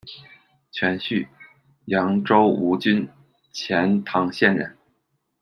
[0.71, 1.27] 全绪，
[1.85, 3.07] 扬州吴郡
[3.53, 4.75] 钱唐县人。